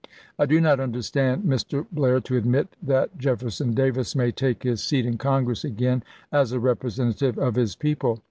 I 0.39 0.47
do 0.47 0.59
not 0.59 0.79
understand 0.79 1.43
Mr. 1.43 1.85
Blair 1.91 2.19
to 2.21 2.35
admit 2.35 2.75
that 2.81 3.15
Jefferson 3.19 3.75
Davis 3.75 4.15
may 4.15 4.31
take 4.31 4.63
his 4.63 4.83
seat 4.83 5.05
in 5.05 5.19
Congress 5.19 5.63
again 5.63 6.01
as 6.31 6.51
a 6.51 6.59
representative 6.59 7.37
of 7.37 7.53
his 7.53 7.75
people. 7.75 8.17